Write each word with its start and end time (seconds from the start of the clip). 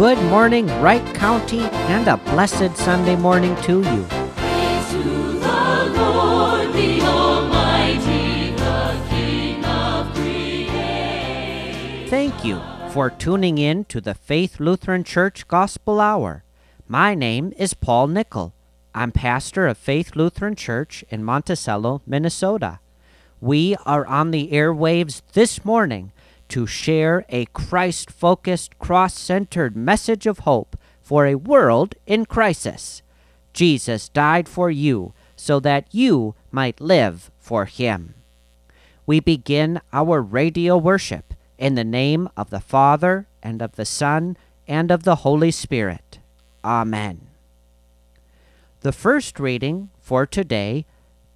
good 0.00 0.22
morning, 0.30 0.66
Wright 0.80 1.04
County, 1.14 1.60
and 1.60 2.08
a 2.08 2.16
blessed 2.16 2.74
Sunday 2.74 3.16
morning 3.16 3.54
to 3.56 3.82
you. 3.82 4.04
Thank 12.08 12.42
you 12.46 12.62
for 12.88 13.10
tuning 13.10 13.58
in 13.58 13.84
to 13.84 14.00
the 14.00 14.14
Faith 14.14 14.58
Lutheran 14.58 15.04
Church 15.04 15.46
Gospel 15.46 16.00
Hour. 16.00 16.44
My 16.88 17.14
name 17.14 17.52
is 17.58 17.74
Paul 17.74 18.06
Nickel. 18.06 18.54
I'm 18.94 19.12
pastor 19.12 19.66
of 19.66 19.76
Faith 19.76 20.16
Lutheran 20.16 20.56
Church 20.56 21.04
in 21.10 21.22
Monticello, 21.22 22.00
Minnesota. 22.06 22.78
We 23.38 23.76
are 23.84 24.06
on 24.06 24.30
the 24.30 24.50
airwaves 24.50 25.20
this 25.34 25.62
morning 25.62 26.12
to 26.50 26.66
share 26.66 27.24
a 27.28 27.46
Christ 27.46 28.10
focused, 28.10 28.78
cross 28.78 29.14
centered 29.14 29.76
message 29.76 30.26
of 30.26 30.40
hope 30.40 30.76
for 31.02 31.26
a 31.26 31.36
world 31.36 31.94
in 32.06 32.26
crisis. 32.26 33.02
Jesus 33.52 34.08
died 34.08 34.48
for 34.48 34.70
you 34.70 35.12
so 35.34 35.58
that 35.60 35.86
you 35.92 36.34
might 36.50 36.80
live 36.80 37.30
for 37.38 37.64
him. 37.64 38.14
We 39.06 39.20
begin 39.20 39.80
our 39.92 40.20
radio 40.20 40.76
worship 40.76 41.34
in 41.58 41.74
the 41.74 41.84
name 41.84 42.28
of 42.36 42.50
the 42.50 42.60
Father, 42.60 43.26
and 43.42 43.60
of 43.60 43.76
the 43.76 43.84
Son, 43.84 44.36
and 44.66 44.90
of 44.90 45.02
the 45.02 45.16
Holy 45.16 45.50
Spirit. 45.50 46.18
Amen. 46.64 47.26
The 48.80 48.92
first 48.92 49.38
reading 49.38 49.90
for 50.00 50.26
today 50.26 50.86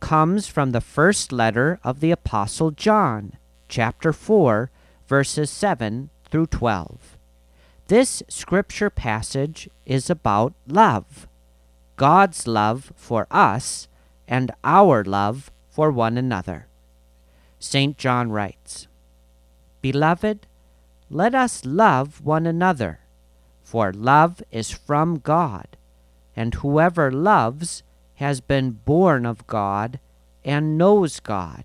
comes 0.00 0.46
from 0.46 0.72
the 0.72 0.80
first 0.80 1.33
letter 1.33 1.78
of 1.84 2.00
the 2.00 2.10
Apostle 2.10 2.70
John, 2.70 3.34
chapter 3.69 4.12
4, 4.12 4.70
verses 5.06 5.50
7 5.50 6.10
through 6.30 6.46
12. 6.46 7.18
This 7.88 8.22
scripture 8.28 8.90
passage 8.90 9.68
is 9.84 10.08
about 10.08 10.55
love 10.66 11.28
God's 11.97 12.48
love 12.48 12.92
for 12.97 13.27
us 13.30 13.88
and 14.27 14.50
our 14.64 15.05
love 15.05 15.50
for 15.70 15.91
one 15.91 16.19
another. 16.19 16.66
St. 17.58 17.97
John 17.97 18.32
writes, 18.32 18.88
Beloved, 19.80 20.47
let 21.10 21.34
us 21.34 21.64
love 21.64 22.20
one 22.25 22.47
another, 22.47 23.00
for 23.62 23.92
love 23.92 24.42
is 24.50 24.70
from 24.70 25.19
God, 25.19 25.77
and 26.34 26.55
whoever 26.55 27.12
loves 27.12 27.82
has 28.16 28.41
been 28.41 28.72
born 28.72 29.25
of 29.25 29.47
God 29.47 30.00
and 30.44 30.77
knows 30.77 31.20
God. 31.20 31.64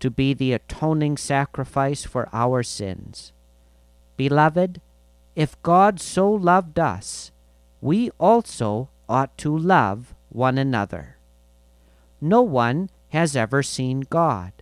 to 0.00 0.10
be 0.10 0.34
the 0.34 0.52
atoning 0.52 1.16
sacrifice 1.16 2.04
for 2.04 2.28
our 2.32 2.62
sins. 2.62 3.32
Beloved, 4.16 4.80
if 5.34 5.60
God 5.62 6.00
so 6.00 6.30
loved 6.30 6.78
us, 6.78 7.30
we 7.80 8.10
also 8.18 8.88
ought 9.08 9.36
to 9.38 9.56
love 9.56 10.14
one 10.28 10.58
another. 10.58 11.16
No 12.20 12.42
one 12.42 12.90
has 13.10 13.36
ever 13.36 13.62
seen 13.62 14.00
God. 14.10 14.52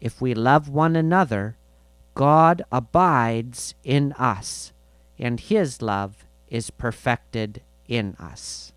If 0.00 0.20
we 0.20 0.34
love 0.34 0.68
one 0.68 0.96
another, 0.96 1.56
God 2.14 2.62
abides 2.70 3.74
in 3.84 4.12
us, 4.14 4.72
and 5.18 5.38
his 5.38 5.80
love 5.80 6.24
is 6.48 6.70
perfected 6.70 7.62
in 7.86 8.16
us. 8.18 8.72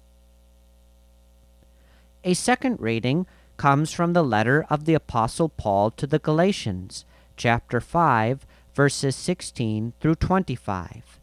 A 2.24 2.34
second 2.34 2.80
reading 2.80 3.28
comes 3.58 3.92
from 3.92 4.14
the 4.14 4.24
letter 4.24 4.66
of 4.70 4.86
the 4.86 4.94
Apostle 4.94 5.50
Paul 5.50 5.92
to 5.92 6.08
the 6.08 6.20
Galatians, 6.20 7.06
chapter 7.38 7.80
5, 7.80 8.46
verses 8.74 9.16
16 9.16 9.94
through 10.00 10.16
25. 10.16 11.20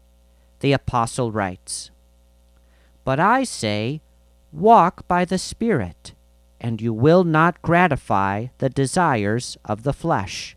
The 0.60 0.72
Apostle 0.72 1.32
writes, 1.32 1.90
But 3.04 3.20
I 3.20 3.44
say, 3.44 4.00
walk 4.52 5.06
by 5.08 5.24
the 5.24 5.38
Spirit, 5.38 6.14
and 6.60 6.80
you 6.80 6.92
will 6.92 7.24
not 7.24 7.60
gratify 7.62 8.46
the 8.58 8.70
desires 8.70 9.56
of 9.64 9.82
the 9.82 9.92
flesh. 9.92 10.56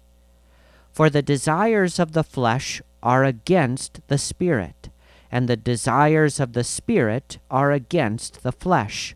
For 0.92 1.10
the 1.10 1.22
desires 1.22 2.00
of 2.00 2.14
the 2.14 2.24
flesh 2.24 2.82
are 3.04 3.24
against 3.24 4.02
the 4.08 4.18
Spirit, 4.18 4.90
and 5.32 5.50
the 5.50 5.58
desires 5.58 6.40
of 6.40 6.54
the 6.54 6.64
Spirit 6.64 7.40
are 7.52 7.72
against 7.72 8.44
the 8.44 8.52
flesh 8.52 9.16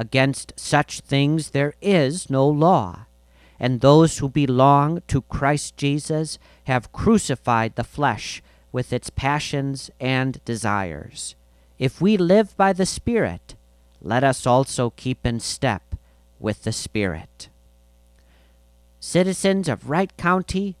Against 0.00 0.54
such 0.56 1.00
things 1.00 1.50
there 1.50 1.74
is 1.82 2.30
no 2.30 2.48
law, 2.48 3.04
and 3.58 3.82
those 3.82 4.16
who 4.16 4.30
belong 4.30 5.02
to 5.08 5.20
Christ 5.20 5.76
Jesus 5.76 6.38
have 6.64 6.90
crucified 6.90 7.74
the 7.76 7.84
flesh 7.84 8.42
with 8.72 8.94
its 8.94 9.10
passions 9.10 9.90
and 10.00 10.42
desires. 10.46 11.34
If 11.78 12.00
we 12.00 12.16
live 12.16 12.56
by 12.56 12.72
the 12.72 12.86
Spirit, 12.86 13.56
let 14.00 14.24
us 14.24 14.46
also 14.46 14.88
keep 14.88 15.26
in 15.26 15.38
step 15.38 15.94
with 16.38 16.62
the 16.62 16.72
Spirit. 16.72 17.50
Citizens 19.00 19.68
of 19.68 19.90
Wright 19.90 20.16
County, 20.16 20.76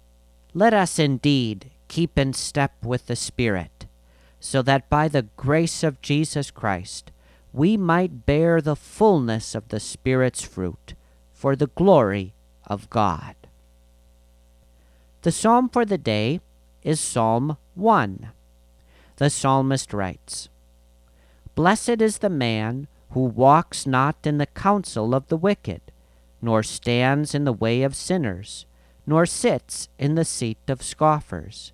let 0.54 0.72
us 0.72 0.98
indeed 0.98 1.70
keep 1.88 2.18
in 2.18 2.32
step 2.32 2.72
with 2.82 3.06
the 3.06 3.16
Spirit, 3.16 3.84
so 4.40 4.62
that 4.62 4.88
by 4.88 5.08
the 5.08 5.26
grace 5.36 5.82
of 5.82 6.00
Jesus 6.00 6.50
Christ, 6.50 7.12
we 7.52 7.76
might 7.76 8.26
bear 8.26 8.60
the 8.60 8.76
fullness 8.76 9.54
of 9.54 9.68
the 9.68 9.80
Spirit's 9.80 10.42
fruit 10.42 10.94
for 11.32 11.56
the 11.56 11.68
glory 11.68 12.32
of 12.66 12.88
God. 12.90 13.34
The 15.22 15.32
psalm 15.32 15.68
for 15.68 15.84
the 15.84 15.98
day 15.98 16.40
is 16.82 17.00
Psalm 17.00 17.56
1. 17.74 18.30
The 19.16 19.30
psalmist 19.30 19.92
writes 19.92 20.48
Blessed 21.54 22.00
is 22.00 22.18
the 22.18 22.30
man 22.30 22.86
who 23.10 23.24
walks 23.24 23.86
not 23.86 24.16
in 24.24 24.38
the 24.38 24.46
counsel 24.46 25.14
of 25.14 25.26
the 25.28 25.36
wicked, 25.36 25.80
nor 26.40 26.62
stands 26.62 27.34
in 27.34 27.44
the 27.44 27.52
way 27.52 27.82
of 27.82 27.96
sinners, 27.96 28.64
nor 29.06 29.26
sits 29.26 29.88
in 29.98 30.14
the 30.14 30.24
seat 30.24 30.58
of 30.68 30.82
scoffers. 30.82 31.72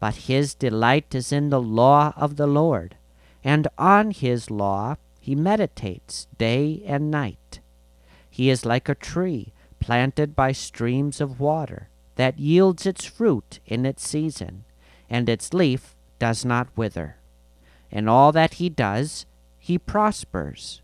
But 0.00 0.14
his 0.14 0.54
delight 0.54 1.14
is 1.14 1.32
in 1.32 1.50
the 1.50 1.60
law 1.60 2.12
of 2.16 2.36
the 2.36 2.46
Lord, 2.46 2.96
and 3.42 3.66
on 3.76 4.12
his 4.12 4.50
law 4.50 4.96
he 5.28 5.34
meditates 5.34 6.26
day 6.38 6.82
and 6.86 7.10
night. 7.10 7.60
He 8.30 8.48
is 8.48 8.64
like 8.64 8.88
a 8.88 8.94
tree 8.94 9.52
planted 9.78 10.34
by 10.34 10.52
streams 10.52 11.20
of 11.20 11.38
water 11.38 11.90
that 12.14 12.38
yields 12.38 12.86
its 12.86 13.04
fruit 13.04 13.60
in 13.66 13.84
its 13.84 14.08
season, 14.08 14.64
and 15.10 15.28
its 15.28 15.52
leaf 15.52 15.94
does 16.18 16.46
not 16.46 16.74
wither. 16.76 17.16
In 17.90 18.08
all 18.08 18.32
that 18.32 18.54
he 18.54 18.70
does, 18.70 19.26
he 19.58 19.76
prospers. 19.76 20.80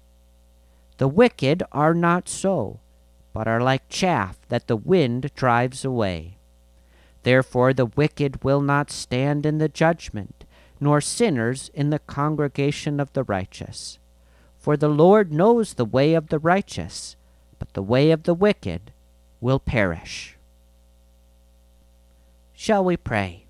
The 0.99 1.09
wicked 1.09 1.63
are 1.73 1.95
not 1.95 2.29
so, 2.29 2.81
but 3.33 3.49
are 3.49 3.63
like 3.63 3.89
chaff 3.89 4.37
that 4.51 4.67
the 4.67 4.77
wind 4.77 5.31
drives 5.35 5.87
away. 5.87 6.37
Therefore 7.23 7.73
the 7.73 7.87
wicked 7.87 8.45
will 8.45 8.61
not 8.61 8.91
stand 8.91 9.47
in 9.47 9.57
the 9.57 9.71
judgment, 9.71 10.45
nor 10.81 11.01
sinners 11.01 11.71
in 11.73 11.89
the 11.89 11.99
congregation 11.99 13.01
of 13.01 13.11
the 13.15 13.25
righteous. 13.25 13.99
For 14.65 14.79
the 14.79 14.89
Lord 14.89 15.31
knows 15.31 15.75
the 15.75 15.85
way 15.85 16.15
of 16.15 16.29
the 16.29 16.39
righteous, 16.39 17.17
but 17.59 17.75
the 17.75 17.83
way 17.83 18.11
of 18.11 18.23
the 18.23 18.33
wicked 18.33 18.93
will 19.39 19.59
perish. 19.59 20.39
Shall 22.55 22.83
we 22.83 22.97
pray? 22.97 23.45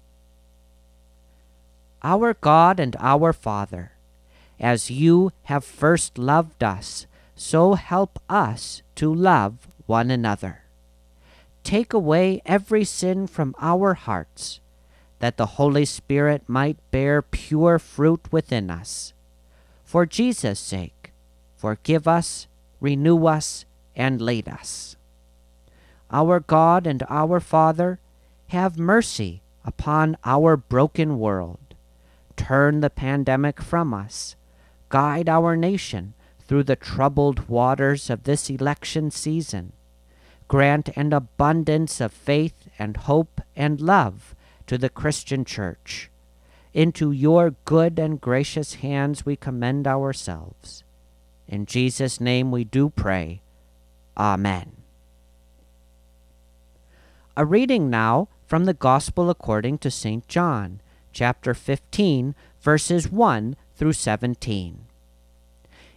Our 2.02 2.34
God 2.34 2.80
and 2.80 2.96
our 2.98 3.32
Father, 3.32 3.92
as 4.58 4.90
you 4.90 5.30
have 5.44 5.64
first 5.64 6.18
loved 6.18 6.64
us, 6.64 7.06
so 7.36 7.74
help 7.74 8.18
us 8.28 8.82
to 8.96 9.14
love 9.14 9.68
one 9.86 10.10
another. 10.10 10.62
Take 11.62 11.92
away 11.92 12.42
every 12.44 12.82
sin 12.82 13.28
from 13.28 13.54
our 13.60 13.94
hearts, 13.94 14.58
that 15.20 15.36
the 15.36 15.62
Holy 15.62 15.84
Spirit 15.84 16.48
might 16.48 16.90
bear 16.90 17.22
pure 17.22 17.78
fruit 17.78 18.32
within 18.32 18.68
us. 18.68 19.12
For 19.84 20.06
Jesus' 20.06 20.58
sake, 20.58 21.03
forgive 21.64 22.06
us, 22.06 22.46
renew 22.78 23.24
us, 23.24 23.64
and 23.96 24.20
lead 24.20 24.46
us. 24.46 24.96
Our 26.10 26.38
God 26.38 26.86
and 26.86 27.02
our 27.08 27.40
Father, 27.40 28.00
have 28.48 28.78
mercy 28.78 29.40
upon 29.64 30.18
our 30.26 30.58
broken 30.58 31.18
world. 31.18 31.74
Turn 32.36 32.80
the 32.80 32.90
pandemic 32.90 33.62
from 33.62 33.94
us. 33.94 34.36
Guide 34.90 35.26
our 35.26 35.56
nation 35.56 36.12
through 36.46 36.64
the 36.64 36.76
troubled 36.76 37.48
waters 37.48 38.10
of 38.10 38.24
this 38.24 38.50
election 38.50 39.10
season. 39.10 39.72
Grant 40.48 40.90
an 40.94 41.14
abundance 41.14 41.98
of 41.98 42.12
faith 42.12 42.68
and 42.78 42.98
hope 43.08 43.40
and 43.56 43.80
love 43.80 44.34
to 44.66 44.76
the 44.76 44.90
Christian 44.90 45.46
Church. 45.46 46.10
Into 46.74 47.10
your 47.10 47.54
good 47.64 47.98
and 47.98 48.20
gracious 48.20 48.74
hands 48.74 49.24
we 49.24 49.34
commend 49.34 49.86
ourselves. 49.86 50.83
In 51.48 51.66
Jesus' 51.66 52.20
name 52.20 52.50
we 52.50 52.64
do 52.64 52.90
pray. 52.90 53.42
Amen. 54.16 54.72
A 57.36 57.44
reading 57.44 57.90
now 57.90 58.28
from 58.46 58.64
the 58.64 58.74
Gospel 58.74 59.28
according 59.28 59.78
to 59.78 59.90
St. 59.90 60.26
John, 60.28 60.80
chapter 61.12 61.52
15, 61.52 62.34
verses 62.60 63.10
1 63.10 63.56
through 63.74 63.92
17. 63.92 64.86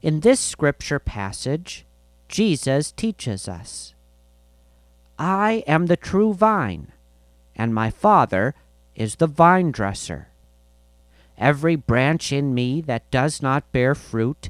In 0.02 0.20
this 0.22 0.40
scripture 0.40 1.00
passage, 1.00 1.86
Jesus 2.28 2.92
teaches 2.92 3.48
us 3.48 3.94
I 5.20 5.64
am 5.68 5.88
the 5.88 5.98
true 5.98 6.34
vine, 6.34 6.92
and 7.56 7.74
my 7.74 7.90
Father 7.90 8.54
is 8.96 9.16
the 9.16 9.28
vine 9.28 9.72
dresser. 9.72 10.30
Every 11.38 11.76
branch 11.76 12.32
in 12.32 12.54
me 12.54 12.82
that 12.82 13.10
does 13.12 13.42
not 13.42 13.72
bear 13.72 13.94
fruit, 13.94 14.50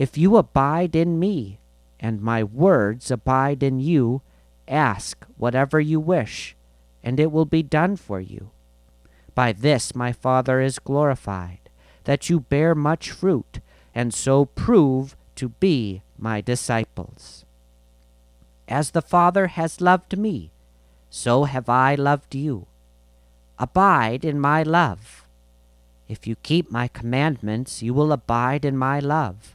If 0.00 0.16
you 0.16 0.38
abide 0.38 0.96
in 0.96 1.18
me, 1.18 1.58
and 2.00 2.22
my 2.22 2.42
words 2.42 3.10
abide 3.10 3.62
in 3.62 3.80
you, 3.80 4.22
ask 4.66 5.26
whatever 5.36 5.78
you 5.78 6.00
wish, 6.00 6.56
and 7.04 7.20
it 7.20 7.30
will 7.30 7.44
be 7.44 7.62
done 7.62 7.96
for 7.96 8.18
you. 8.18 8.48
By 9.34 9.52
this 9.52 9.94
my 9.94 10.10
Father 10.10 10.62
is 10.62 10.78
glorified, 10.78 11.68
that 12.04 12.30
you 12.30 12.40
bear 12.40 12.74
much 12.74 13.10
fruit, 13.10 13.60
and 13.94 14.14
so 14.14 14.46
prove 14.46 15.16
to 15.34 15.50
be 15.50 16.00
my 16.16 16.40
disciples. 16.40 17.44
As 18.68 18.92
the 18.92 19.02
Father 19.02 19.48
has 19.48 19.82
loved 19.82 20.16
me, 20.16 20.50
so 21.10 21.44
have 21.44 21.68
I 21.68 21.94
loved 21.94 22.34
you. 22.34 22.66
Abide 23.58 24.24
in 24.24 24.40
my 24.40 24.62
love. 24.62 25.26
If 26.08 26.26
you 26.26 26.36
keep 26.36 26.70
my 26.70 26.88
commandments, 26.88 27.82
you 27.82 27.92
will 27.92 28.12
abide 28.12 28.64
in 28.64 28.78
my 28.78 28.98
love, 28.98 29.54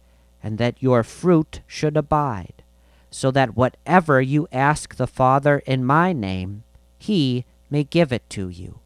and 0.43 0.57
that 0.57 0.81
your 0.81 1.03
fruit 1.03 1.61
should 1.67 1.95
abide, 1.95 2.63
so 3.09 3.31
that 3.31 3.55
whatever 3.55 4.21
you 4.21 4.47
ask 4.51 4.95
the 4.95 5.07
Father 5.07 5.59
in 5.65 5.85
my 5.85 6.13
name, 6.13 6.63
he 6.97 7.45
may 7.69 7.83
give 7.83 8.11
it 8.11 8.29
to 8.29 8.49
you. 8.49 8.79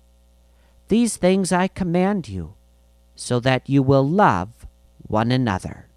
These 0.87 1.17
things 1.17 1.51
I 1.51 1.67
command 1.67 2.29
you, 2.29 2.53
so 3.15 3.39
that 3.39 3.69
you 3.69 3.81
will 3.81 4.07
love 4.07 4.67
one 5.07 5.31
another. 5.31 5.87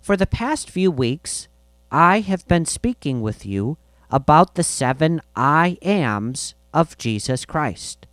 For 0.00 0.16
the 0.16 0.26
past 0.26 0.70
few 0.70 0.90
weeks, 0.90 1.48
I 1.90 2.20
have 2.20 2.46
been 2.48 2.66
speaking 2.66 3.22
with 3.22 3.46
you 3.46 3.78
about 4.10 4.54
the 4.54 4.62
seven 4.62 5.20
I 5.36 5.78
ams 5.82 6.54
of 6.74 6.98
Jesus 6.98 7.44
Christ. 7.44 8.06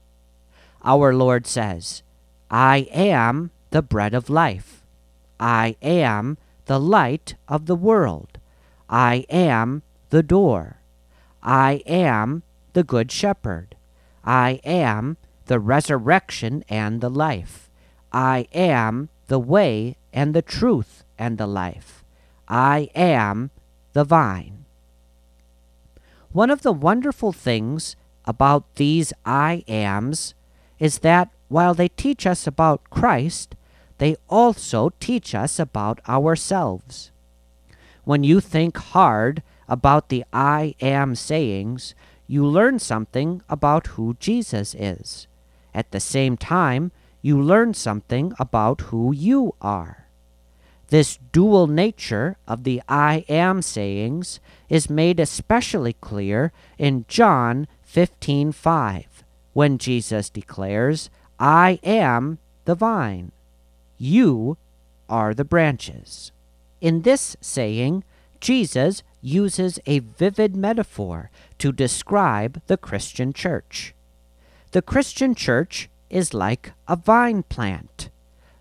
Our 0.84 1.14
Lord 1.14 1.48
says, 1.48 2.04
I 2.50 2.88
am 2.92 3.52
the 3.72 3.82
bread 3.82 4.14
of 4.14 4.30
life. 4.30 4.85
I 5.46 5.76
am 5.84 6.40
the 6.66 6.80
light 6.80 7.36
of 7.48 7.68
the 7.68 7.76
world. 7.76 8.40
I 8.90 9.28
am 9.30 9.84
the 10.10 10.24
door. 10.24 10.78
I 11.44 11.84
am 11.86 12.42
the 12.74 12.84
good 12.84 13.12
shepherd. 13.12 13.76
I 14.24 14.60
am 14.64 15.18
the 15.46 15.60
resurrection 15.60 16.64
and 16.68 17.00
the 17.00 17.12
life. 17.12 17.70
I 18.12 18.48
am 18.56 19.10
the 19.28 19.38
way 19.38 19.98
and 20.12 20.34
the 20.34 20.42
truth 20.42 21.04
and 21.16 21.38
the 21.38 21.46
life. 21.46 22.04
I 22.48 22.90
am 22.96 23.52
the 23.94 24.04
vine. 24.04 24.66
One 26.32 26.50
of 26.50 26.64
the 26.64 26.74
wonderful 26.74 27.32
things 27.32 27.96
about 28.26 28.64
these 28.78 29.14
I 29.24 29.64
ams 29.68 30.34
is 30.80 31.00
that 31.06 31.30
while 31.50 31.76
they 31.76 31.90
teach 31.90 32.26
us 32.26 32.48
about 32.48 32.90
Christ, 32.90 33.54
they 33.98 34.16
also 34.30 34.92
teach 35.00 35.34
us 35.34 35.60
about 35.60 36.00
ourselves. 36.08 37.12
When 38.04 38.24
you 38.24 38.40
think 38.40 38.78
hard 38.78 39.42
about 39.68 40.10
the 40.10 40.24
I 40.32 40.76
am 40.82 41.16
sayings, 41.16 41.96
you 42.28 42.46
learn 42.46 42.80
something 42.80 43.42
about 43.50 43.88
who 43.88 44.16
Jesus 44.20 44.76
is. 44.76 45.28
At 45.74 45.92
the 45.92 46.00
same 46.00 46.38
time, 46.38 46.92
you 47.22 47.42
learn 47.42 47.74
something 47.74 48.34
about 48.38 48.82
who 48.82 49.12
you 49.12 49.56
are. 49.62 50.08
This 50.90 51.18
dual 51.32 51.66
nature 51.66 52.38
of 52.48 52.64
the 52.64 52.82
I 52.88 53.26
am 53.28 53.62
sayings 53.64 54.40
is 54.70 54.90
made 54.90 55.20
especially 55.20 55.94
clear 55.94 56.52
in 56.78 57.06
John 57.08 57.68
15:5 57.84 59.24
when 59.54 59.80
Jesus 59.80 60.30
declares, 60.30 61.10
"I 61.40 61.80
am 61.84 62.38
the 62.66 62.76
vine; 62.76 63.32
you 63.98 64.58
are 65.10 65.34
the 65.34 65.46
branches." 65.46 66.32
In 66.82 67.02
this 67.04 67.36
saying, 67.42 68.04
Jesus 68.40 69.02
uses 69.22 69.80
a 69.86 70.00
vivid 70.00 70.56
metaphor 70.56 71.32
to 71.58 71.72
describe 71.72 72.62
the 72.68 72.78
Christian 72.78 73.34
church. 73.34 73.96
The 74.72 74.82
Christian 74.82 75.34
church 75.34 75.90
is 76.10 76.34
like 76.34 76.74
a 76.88 76.96
vine 76.96 77.44
plant. 77.44 78.10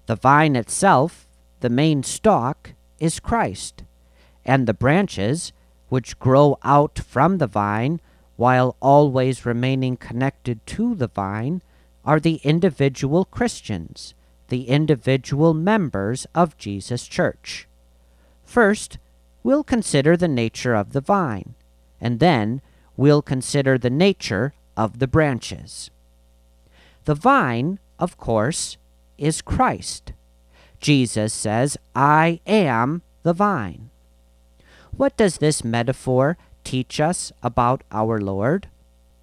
The 0.07 0.17
vine 0.17 0.57
itself, 0.57 1.27
the 1.61 1.69
main 1.69 2.03
stalk, 2.03 2.73
is 2.99 3.21
Christ, 3.21 3.83
and 4.45 4.67
the 4.67 4.75
branches, 4.75 5.53
which 5.89 6.19
grow 6.19 6.59
out 6.63 6.99
from 6.99 7.39
the 7.39 7.47
vine 7.47 8.01
while 8.37 8.77
always 8.81 9.45
remaining 9.45 9.97
connected 9.97 10.65
to 10.67 10.95
the 10.95 11.09
vine, 11.09 11.63
are 12.05 12.21
the 12.21 12.41
individual 12.45 13.25
Christians, 13.25 14.15
the 14.55 14.69
individual 14.69 15.53
members 15.53 16.29
of 16.33 16.57
Jesus' 16.57 17.09
church. 17.09 17.67
First, 18.45 18.99
we'll 19.43 19.65
consider 19.65 20.17
the 20.17 20.29
nature 20.29 20.77
of 20.77 20.93
the 20.93 21.01
vine, 21.01 21.57
and 22.01 22.21
then 22.21 22.63
we'll 22.97 23.21
consider 23.21 23.77
the 23.77 23.91
nature 23.91 24.55
of 24.77 25.01
the 25.01 25.09
branches. 25.09 25.91
The 27.05 27.17
vine, 27.17 27.81
of 27.99 28.17
course, 28.17 28.77
is 29.19 29.43
Christ. 29.43 30.13
Jesus 30.79 31.35
says, 31.35 31.77
I 31.97 32.39
am 32.47 33.03
the 33.25 33.33
vine. 33.33 33.91
What 34.97 35.17
does 35.17 35.39
this 35.39 35.65
metaphor 35.65 36.39
teach 36.63 37.01
us 37.01 37.33
about 37.43 37.83
our 37.91 38.21
Lord? 38.21 38.69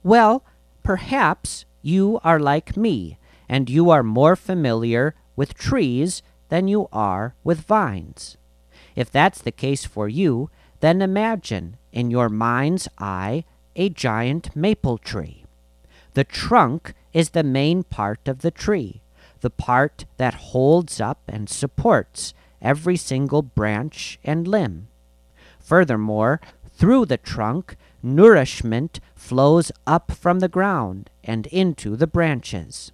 Well, 0.04 0.44
perhaps 0.84 1.64
you 1.82 2.20
are 2.22 2.38
like 2.38 2.76
me, 2.76 3.18
and 3.48 3.70
you 3.70 3.90
are 3.90 4.04
more 4.04 4.36
familiar 4.36 5.16
with 5.36 5.54
trees 5.54 6.22
than 6.50 6.68
you 6.68 6.88
are 6.92 7.36
with 7.44 7.62
vines. 7.62 8.38
If 8.96 9.10
that's 9.10 9.42
the 9.42 9.52
case 9.52 9.86
for 9.86 10.08
you, 10.08 10.50
then 10.82 11.02
imagine 11.02 11.78
in 11.92 12.12
your 12.12 12.30
mind's 12.30 12.88
eye 12.98 13.46
a 13.76 13.90
giant 13.90 14.56
maple 14.56 14.98
tree. 14.98 15.46
The 16.14 16.24
trunk 16.24 16.94
is 17.14 17.30
the 17.30 17.44
main 17.44 17.84
part 17.84 18.28
of 18.28 18.42
the 18.42 18.52
tree, 18.52 19.02
the 19.40 19.50
part 19.50 20.06
that 20.18 20.34
holds 20.34 21.00
up 21.00 21.22
and 21.28 21.50
supports 21.50 22.34
every 22.62 22.98
single 22.98 23.42
branch 23.42 24.20
and 24.24 24.48
limb. 24.48 24.88
Furthermore, 25.60 26.42
through 26.74 27.06
the 27.06 27.18
trunk, 27.18 27.76
nourishment 28.04 29.00
flows 29.16 29.72
up 29.88 30.12
from 30.12 30.40
the 30.40 30.50
ground 30.50 31.10
and 31.24 31.48
into 31.48 31.96
the 31.96 32.08
branches. 32.08 32.92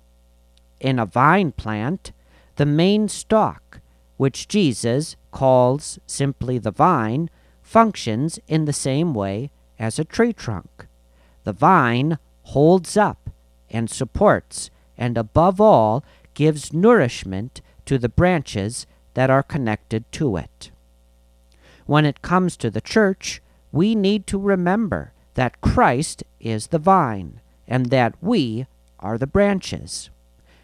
In 0.79 0.99
a 0.99 1.05
vine 1.05 1.51
plant, 1.53 2.11
the 2.57 2.65
main 2.65 3.07
stalk, 3.07 3.79
which 4.17 4.47
Jesus 4.47 5.15
calls 5.31 5.99
simply 6.05 6.57
the 6.57 6.71
vine, 6.71 7.29
functions 7.61 8.39
in 8.47 8.65
the 8.65 8.73
same 8.73 9.13
way 9.13 9.51
as 9.79 9.97
a 9.97 10.05
tree 10.05 10.33
trunk. 10.33 10.87
The 11.43 11.53
vine 11.53 12.17
holds 12.43 12.97
up 12.97 13.29
and 13.69 13.89
supports, 13.89 14.69
and 14.97 15.17
above 15.17 15.61
all, 15.61 16.03
gives 16.33 16.73
nourishment 16.73 17.61
to 17.85 17.97
the 17.97 18.09
branches 18.09 18.85
that 19.13 19.29
are 19.29 19.43
connected 19.43 20.11
to 20.13 20.37
it. 20.37 20.71
When 21.85 22.05
it 22.05 22.21
comes 22.21 22.57
to 22.57 22.69
the 22.69 22.81
church, 22.81 23.41
we 23.71 23.95
need 23.95 24.27
to 24.27 24.39
remember 24.39 25.13
that 25.35 25.61
Christ 25.61 26.23
is 26.39 26.67
the 26.67 26.79
vine 26.79 27.39
and 27.67 27.87
that 27.87 28.15
we 28.21 28.65
are 28.99 29.17
the 29.17 29.27
branches. 29.27 30.09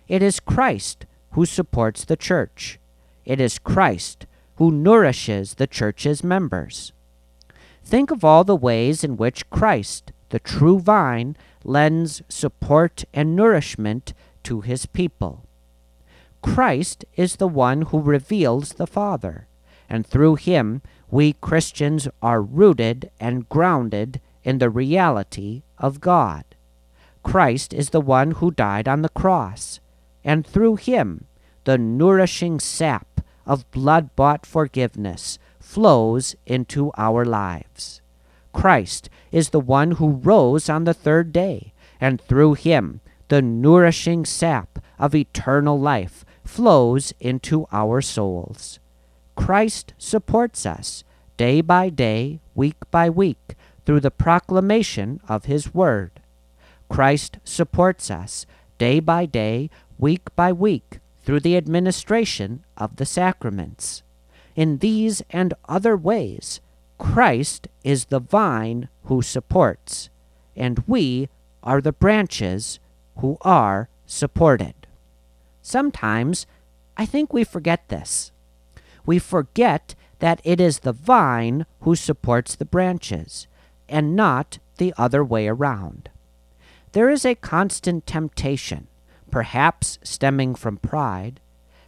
It 0.07 0.21
is 0.21 0.39
Christ 0.39 1.05
who 1.33 1.45
supports 1.45 2.05
the 2.05 2.17
church. 2.17 2.79
It 3.25 3.39
is 3.39 3.59
Christ 3.59 4.25
who 4.55 4.71
nourishes 4.71 5.55
the 5.55 5.67
church's 5.67 6.23
members. 6.23 6.93
Think 7.83 8.11
of 8.11 8.23
all 8.23 8.43
the 8.43 8.55
ways 8.55 9.03
in 9.03 9.17
which 9.17 9.49
Christ, 9.49 10.11
the 10.29 10.39
true 10.39 10.79
vine, 10.79 11.35
lends 11.63 12.21
support 12.29 13.03
and 13.13 13.35
nourishment 13.35 14.13
to 14.43 14.61
his 14.61 14.85
people. 14.85 15.45
Christ 16.41 17.05
is 17.15 17.37
the 17.37 17.47
one 17.47 17.83
who 17.83 17.99
reveals 17.99 18.73
the 18.73 18.87
Father, 18.87 19.47
and 19.89 20.05
through 20.05 20.35
him 20.35 20.81
we 21.09 21.33
Christians 21.33 22.07
are 22.21 22.41
rooted 22.41 23.09
and 23.19 23.47
grounded 23.49 24.19
in 24.43 24.57
the 24.57 24.69
reality 24.69 25.63
of 25.77 26.01
God. 26.01 26.43
Christ 27.23 27.73
is 27.73 27.89
the 27.89 28.01
one 28.01 28.31
who 28.31 28.51
died 28.51 28.87
on 28.87 29.01
the 29.01 29.09
cross, 29.09 29.79
and 30.24 30.46
through 30.46 30.75
him 30.75 31.25
the 31.65 31.77
nourishing 31.77 32.60
sap 32.60 33.22
of 33.46 33.70
blood 33.72 34.15
bought 34.15 34.46
forgiveness 34.46 35.39
flows 35.60 36.36
into 36.46 36.92
our 36.98 37.25
lives. 37.25 38.01
Christ 38.53 39.10
is 39.32 39.50
the 39.50 39.60
one 39.60 39.92
who 39.92 40.12
rose 40.12 40.70
on 40.70 40.84
the 40.84 40.94
third 40.94 41.32
day, 41.32 41.74
and 42.00 42.22
through 42.22 42.53
him 42.53 43.01
the 43.30 43.42
nourishing 43.42 44.25
sap 44.25 44.80
of 45.00 45.15
eternal 45.15 45.80
life 45.80 46.24
flows 46.44 47.13
into 47.20 47.65
our 47.72 48.01
souls. 48.01 48.80
Christ 49.36 49.94
supports 49.98 50.65
us 50.65 51.03
day 51.38 51.62
by 51.62 51.89
day, 51.89 52.39
week 52.53 52.77
by 52.92 53.10
week, 53.10 53.56
through 53.86 54.01
the 54.01 54.12
proclamation 54.12 55.20
of 55.27 55.46
his 55.46 55.74
word. 55.74 56.12
Christ 56.89 57.39
supports 57.44 58.12
us 58.12 58.46
day 58.77 59.00
by 59.00 59.25
day, 59.25 59.70
week 60.03 60.36
by 60.36 60.51
week, 60.51 61.00
through 61.24 61.39
the 61.39 61.55
administration 61.55 62.65
of 62.75 62.98
the 62.98 63.05
sacraments. 63.05 64.03
In 64.53 64.79
these 64.79 65.24
and 65.29 65.53
other 65.69 65.95
ways, 65.95 66.60
Christ 66.98 67.69
is 67.86 68.05
the 68.05 68.19
vine 68.19 68.89
who 69.05 69.22
supports, 69.22 70.10
and 70.57 70.83
we 70.88 71.29
are 71.63 71.79
the 71.79 71.93
branches 71.93 72.81
who 73.19 73.38
are 73.43 73.88
supported. 74.05 74.75
Sometimes 75.62 76.45
I 76.98 77.05
think 77.05 77.31
we 77.31 77.45
forget 77.45 77.88
this. 77.88 78.33
We 79.05 79.19
forget 79.19 79.95
that 80.19 80.41
it 80.43 80.60
is 80.60 80.79
the 80.79 80.91
vine 80.91 81.65
who 81.79 81.95
supports 81.95 82.55
the 82.55 82.65
branches, 82.65 83.48
and 83.88 84.17
not 84.17 84.60
the 84.79 84.93
other 84.98 85.24
way 85.24 85.48
around. 85.48 86.10
There 86.91 87.10
is 87.10 87.24
a 87.24 87.36
constant 87.36 88.05
temptation, 88.05 88.88
perhaps 89.33 89.97
stemming 90.03 90.53
from 90.53 90.77
pride, 90.77 91.39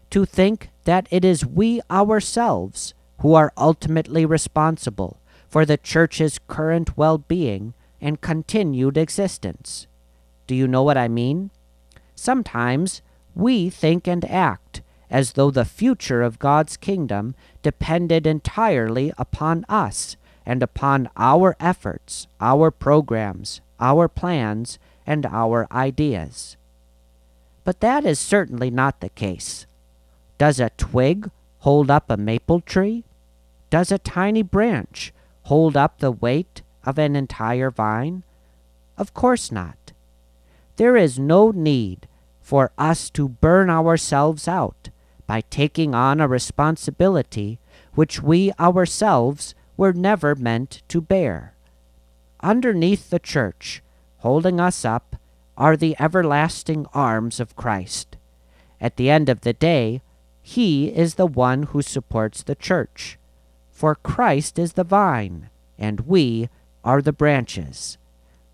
to 0.09 0.25
think 0.25 0.69
that 0.85 1.07
it 1.11 1.23
is 1.23 1.45
we 1.45 1.79
ourselves 1.91 2.95
who 3.19 3.35
are 3.35 3.53
ultimately 3.55 4.25
responsible 4.25 5.19
for 5.47 5.63
the 5.63 5.77
church's 5.77 6.39
current 6.47 6.97
well 6.97 7.19
being 7.19 7.75
and 8.01 8.19
continued 8.19 8.97
existence. 8.97 9.85
Do 10.47 10.55
you 10.55 10.67
know 10.67 10.81
what 10.81 10.97
I 10.97 11.07
mean? 11.07 11.51
Sometimes 12.15 13.03
we 13.35 13.69
think 13.69 14.07
and 14.07 14.25
act 14.25 14.81
as 15.11 15.33
though 15.33 15.51
the 15.51 15.65
future 15.65 16.23
of 16.23 16.39
God's 16.39 16.75
kingdom 16.77 17.35
depended 17.61 18.25
entirely 18.25 19.13
upon 19.19 19.65
us 19.69 20.17
and 20.47 20.63
upon 20.63 21.09
our 21.15 21.55
efforts, 21.59 22.25
our 22.41 22.71
programs, 22.71 23.61
our 23.79 24.07
plans, 24.07 24.79
and 25.05 25.27
our 25.27 25.67
ideas. 25.71 26.57
But 27.65 27.81
that 27.81 28.05
is 28.05 28.19
certainly 28.19 28.69
not 28.69 29.01
the 29.01 29.09
case. 29.09 29.65
Does 30.37 30.61
a 30.61 30.69
twig 30.77 31.29
hold 31.59 31.91
up 31.91 32.09
a 32.09 32.15
maple 32.15 32.61
tree? 32.61 33.03
Does 33.69 33.91
a 33.91 33.97
tiny 33.97 34.43
branch 34.43 35.11
hold 35.43 35.75
up 35.75 35.99
the 35.99 36.11
weight 36.11 36.61
of 36.85 36.97
an 36.97 37.15
entire 37.15 37.71
vine? 37.71 38.23
Of 38.97 39.13
course 39.13 39.51
not. 39.51 39.91
There 40.77 40.95
is 40.95 41.17
no 41.17 41.51
need 41.51 42.07
for 42.41 42.71
us 42.77 43.09
to 43.09 43.27
burn 43.27 43.69
ourselves 43.69 44.47
out 44.47 44.89
by 45.25 45.41
taking 45.41 45.95
on 45.95 46.21
a 46.21 46.27
responsibility 46.27 47.59
which 47.95 48.21
we 48.21 48.51
ourselves 48.59 49.55
were 49.75 49.93
never 49.93 50.35
meant 50.35 50.83
to 50.89 51.01
bear. 51.01 51.55
Underneath 52.41 53.09
the 53.09 53.19
church, 53.19 53.81
holding 54.17 54.59
us 54.59 54.85
up, 54.85 55.15
are 55.57 55.77
the 55.77 55.95
everlasting 55.99 56.85
arms 56.93 57.39
of 57.39 57.55
Christ. 57.55 58.17
At 58.81 58.97
the 58.97 59.09
end 59.09 59.29
of 59.29 59.41
the 59.41 59.53
day, 59.53 60.01
He 60.41 60.87
is 60.87 61.15
the 61.15 61.25
one 61.25 61.63
who 61.63 61.81
supports 61.81 62.43
the 62.43 62.55
church. 62.55 63.17
For 63.71 63.95
Christ 63.95 64.59
is 64.59 64.73
the 64.73 64.83
vine, 64.83 65.49
and 65.77 66.01
we 66.01 66.49
are 66.83 67.01
the 67.01 67.13
branches. 67.13 67.97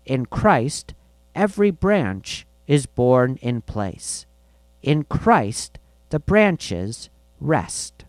In 0.06 0.26
Christ, 0.26 0.94
every 1.34 1.70
branch 1.70 2.46
is 2.66 2.86
borne 2.86 3.36
in 3.42 3.62
place. 3.62 4.26
In 4.82 5.04
Christ, 5.04 5.78
the 6.10 6.18
branches 6.18 7.08
rest. 7.40 8.04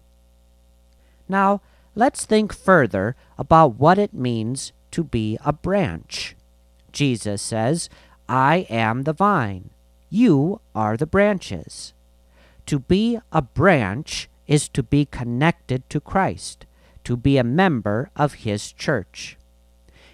Now, 1.28 1.62
let's 1.96 2.26
think 2.26 2.54
further 2.54 3.16
about 3.38 3.76
what 3.76 3.98
it 3.98 4.14
means 4.14 4.72
to 4.92 5.04
be 5.04 5.38
a 5.46 5.54
branch. 5.54 6.36
Jesus 6.92 7.42
says, 7.42 7.90
I 8.28 8.66
am 8.70 9.04
the 9.04 9.14
vine, 9.14 9.72
you 10.10 10.62
are 10.74 10.96
the 10.96 11.06
branches. 11.06 11.94
To 12.68 12.80
be 12.80 13.20
a 13.32 13.42
branch 13.42 14.30
is 14.48 14.70
to 14.70 14.84
be 14.84 15.06
connected 15.06 15.90
to 15.90 16.00
Christ, 16.00 16.66
to 17.04 17.18
be 17.18 17.38
a 17.38 17.44
member 17.44 18.10
of 18.16 18.46
His 18.46 18.72
church. 18.72 19.38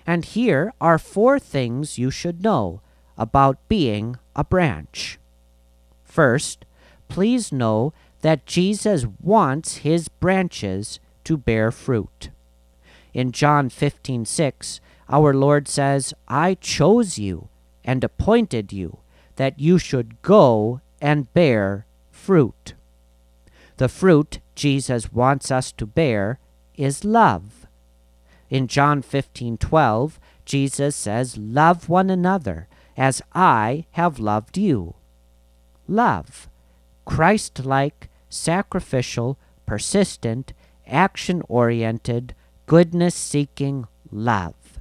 And 0.07 0.25
here 0.25 0.73
are 0.81 0.97
four 0.97 1.37
things 1.37 1.99
you 1.99 2.09
should 2.09 2.41
know 2.41 2.81
about 3.17 3.67
being 3.67 4.17
a 4.35 4.43
branch. 4.43 5.19
First, 6.03 6.65
please 7.09 7.51
know 7.51 7.93
that 8.21 8.47
Jesus 8.47 9.05
wants 9.21 9.77
His 9.77 10.07
branches 10.07 10.99
to 11.25 11.37
bear 11.37 11.71
fruit. 11.71 12.29
In 13.13 13.31
John 13.31 13.69
15 13.69 14.25
6, 14.25 14.81
our 15.09 15.33
Lord 15.33 15.67
says, 15.67 16.13
I 16.27 16.55
chose 16.55 17.19
you 17.19 17.49
and 17.83 18.03
appointed 18.03 18.73
you 18.73 18.99
that 19.35 19.59
you 19.59 19.77
should 19.77 20.21
go 20.21 20.81
and 21.01 21.33
bear 21.33 21.85
fruit. 22.11 22.73
The 23.77 23.89
fruit 23.89 24.39
Jesus 24.55 25.13
wants 25.13 25.51
us 25.51 25.71
to 25.73 25.85
bear 25.85 26.39
is 26.75 27.05
love. 27.05 27.65
In 28.49 28.67
John 28.67 29.01
15:12, 29.01 30.19
Jesus 30.43 30.95
says, 30.95 31.37
"Love 31.37 31.87
one 31.87 32.09
another 32.09 32.67
as 32.97 33.21
I 33.33 33.85
have 33.91 34.19
loved 34.19 34.57
you." 34.57 34.95
Love, 35.87 36.49
Christ-like, 37.05 38.09
sacrificial, 38.27 39.37
persistent, 39.65 40.51
action-oriented, 40.85 42.35
goodness-seeking 42.65 43.87
love. 44.11 44.79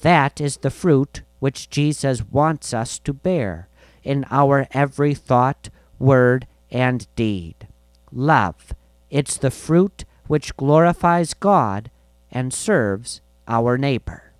That 0.00 0.40
is 0.40 0.58
the 0.58 0.70
fruit 0.70 1.22
which 1.44 1.68
Jesus 1.68 2.24
wants 2.30 2.72
us 2.72 2.98
to 2.98 3.12
bear 3.12 3.68
in 4.02 4.24
our 4.30 4.66
every 4.70 5.12
thought, 5.12 5.68
word, 5.98 6.46
and 6.70 7.06
deed. 7.16 7.68
Love, 8.10 8.74
it's 9.10 9.36
the 9.36 9.50
fruit 9.50 10.06
which 10.26 10.56
glorifies 10.56 11.34
God 11.34 11.90
and 12.32 12.54
serves 12.54 13.20
our 13.46 13.76
neighbor. 13.76 14.32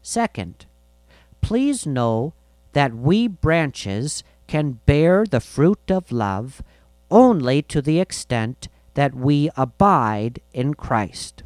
Second, 0.00 0.64
please 1.40 1.84
know 1.84 2.34
that 2.72 2.94
we 2.94 3.26
branches 3.26 4.22
can 4.46 4.78
bear 4.86 5.26
the 5.26 5.40
fruit 5.40 5.90
of 5.90 6.12
love 6.12 6.62
only 7.10 7.62
to 7.62 7.82
the 7.82 7.98
extent 7.98 8.68
that 8.94 9.12
we 9.12 9.50
abide 9.56 10.38
in 10.52 10.74
Christ. 10.74 11.42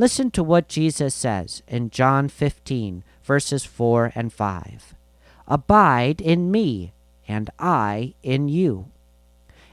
Listen 0.00 0.30
to 0.30 0.42
what 0.42 0.66
Jesus 0.66 1.14
says 1.14 1.62
in 1.68 1.90
John 1.90 2.30
15, 2.30 3.04
verses 3.22 3.66
4 3.66 4.12
and 4.14 4.32
5. 4.32 4.94
Abide 5.46 6.22
in 6.22 6.50
me, 6.50 6.94
and 7.28 7.50
I 7.58 8.14
in 8.22 8.48
you. 8.48 8.86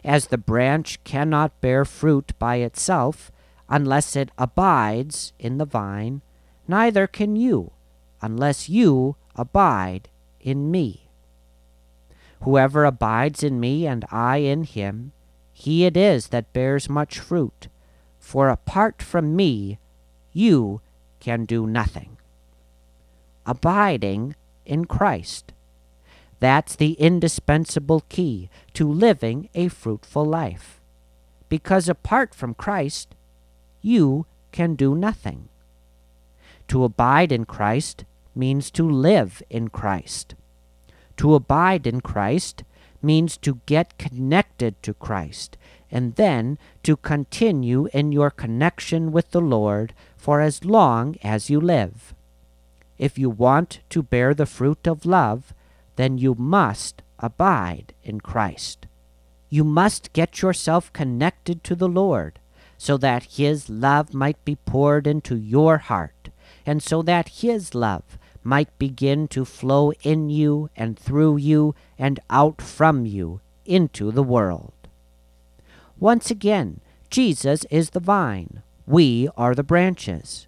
As 0.03 0.27
the 0.27 0.37
branch 0.37 1.01
cannot 1.05 1.61
bear 1.61 1.85
fruit 1.85 2.33
by 2.37 2.57
itself 2.57 3.31
unless 3.69 4.17
it 4.17 4.29
abides 4.37 5.31
in 5.39 5.59
the 5.59 5.65
vine, 5.65 6.21
neither 6.67 7.07
can 7.07 7.37
you 7.37 7.71
unless 8.21 8.67
you 8.67 9.15
abide 9.37 10.09
in 10.41 10.69
me. 10.69 11.07
Whoever 12.41 12.83
abides 12.83 13.43
in 13.43 13.61
me 13.61 13.87
and 13.87 14.03
I 14.11 14.39
in 14.39 14.65
him, 14.65 15.13
he 15.53 15.85
it 15.85 15.95
is 15.95 16.27
that 16.27 16.51
bears 16.51 16.89
much 16.89 17.17
fruit. 17.17 17.69
For 18.19 18.49
apart 18.49 19.01
from 19.01 19.33
me, 19.33 19.79
you 20.37 20.81
can 21.19 21.45
do 21.45 21.65
nothing. 21.65 22.17
Abiding 23.45 24.35
in 24.65 24.85
Christ. 24.85 25.51
That's 26.39 26.75
the 26.75 26.93
indispensable 26.93 28.03
key 28.07 28.49
to 28.73 28.87
living 28.87 29.49
a 29.55 29.67
fruitful 29.69 30.25
life. 30.25 30.79
Because 31.49 31.89
apart 31.89 32.35
from 32.35 32.53
Christ, 32.53 33.15
you 33.81 34.27
can 34.51 34.75
do 34.75 34.93
nothing. 34.93 35.49
To 36.67 36.83
abide 36.83 37.31
in 37.31 37.45
Christ 37.45 38.05
means 38.35 38.69
to 38.71 38.87
live 38.87 39.41
in 39.49 39.69
Christ. 39.69 40.35
To 41.17 41.33
abide 41.33 41.87
in 41.87 42.01
Christ 42.01 42.63
means 43.01 43.37
to 43.37 43.61
get 43.65 43.97
connected 43.97 44.81
to 44.83 44.93
Christ 44.93 45.57
and 45.89 46.15
then 46.15 46.57
to 46.83 46.97
continue 46.97 47.87
in 47.93 48.11
your 48.11 48.29
connection 48.29 49.11
with 49.11 49.31
the 49.31 49.41
Lord 49.41 49.93
for 50.17 50.41
as 50.41 50.65
long 50.65 51.15
as 51.23 51.49
you 51.49 51.61
live. 51.61 52.13
If 52.97 53.17
you 53.17 53.29
want 53.29 53.79
to 53.89 54.03
bear 54.03 54.33
the 54.33 54.45
fruit 54.45 54.87
of 54.87 55.05
love, 55.05 55.53
then 55.95 56.17
you 56.17 56.35
must 56.35 57.01
abide 57.19 57.93
in 58.03 58.19
Christ. 58.19 58.87
You 59.49 59.63
must 59.63 60.13
get 60.13 60.41
yourself 60.41 60.91
connected 60.93 61.63
to 61.63 61.75
the 61.75 61.87
Lord 61.87 62.39
so 62.77 62.97
that 62.97 63.23
His 63.23 63.69
love 63.69 64.13
might 64.13 64.43
be 64.45 64.55
poured 64.55 65.07
into 65.07 65.35
your 65.35 65.77
heart, 65.77 66.29
and 66.65 66.81
so 66.83 67.01
that 67.01 67.29
His 67.29 67.73
love 67.73 68.17
might 68.43 68.77
begin 68.77 69.27
to 69.29 69.45
flow 69.45 69.91
in 70.03 70.29
you 70.29 70.69
and 70.75 70.97
through 70.97 71.37
you 71.37 71.75
and 71.97 72.19
out 72.29 72.61
from 72.61 73.05
you 73.05 73.41
into 73.65 74.11
the 74.11 74.23
world. 74.23 74.73
Once 75.99 76.29
again, 76.29 76.79
Jesus 77.09 77.65
is 77.71 77.89
the 77.91 77.99
vine, 77.99 78.61
we 78.87 79.27
are 79.35 79.53
the 79.53 79.63
branches. 79.63 80.47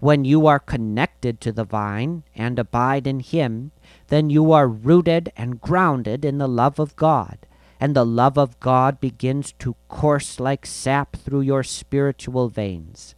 When 0.00 0.24
you 0.24 0.46
are 0.48 0.58
connected 0.58 1.40
to 1.40 1.52
the 1.52 1.64
vine 1.64 2.24
and 2.34 2.58
abide 2.58 3.06
in 3.06 3.20
Him, 3.20 3.70
then 4.08 4.28
you 4.28 4.50
are 4.52 4.68
rooted 4.68 5.32
and 5.36 5.60
grounded 5.60 6.24
in 6.24 6.38
the 6.38 6.48
love 6.48 6.80
of 6.80 6.96
God, 6.96 7.38
and 7.78 7.94
the 7.94 8.04
love 8.04 8.36
of 8.36 8.58
God 8.58 9.00
begins 9.00 9.52
to 9.60 9.76
course 9.88 10.40
like 10.40 10.66
sap 10.66 11.16
through 11.16 11.42
your 11.42 11.62
spiritual 11.62 12.48
veins. 12.48 13.14